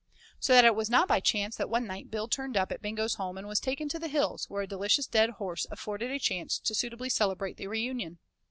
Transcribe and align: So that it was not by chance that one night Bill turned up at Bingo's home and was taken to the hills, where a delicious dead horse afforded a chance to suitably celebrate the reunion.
So 0.39 0.53
that 0.55 0.65
it 0.65 0.73
was 0.75 0.89
not 0.89 1.07
by 1.07 1.19
chance 1.19 1.55
that 1.57 1.69
one 1.69 1.85
night 1.85 2.09
Bill 2.09 2.27
turned 2.27 2.57
up 2.57 2.71
at 2.71 2.81
Bingo's 2.81 3.13
home 3.21 3.37
and 3.37 3.45
was 3.47 3.59
taken 3.59 3.87
to 3.89 3.99
the 3.99 4.07
hills, 4.07 4.49
where 4.49 4.63
a 4.63 4.67
delicious 4.67 5.05
dead 5.05 5.29
horse 5.37 5.67
afforded 5.69 6.09
a 6.09 6.17
chance 6.17 6.57
to 6.57 6.73
suitably 6.73 7.07
celebrate 7.07 7.57
the 7.57 7.67
reunion. 7.67 8.17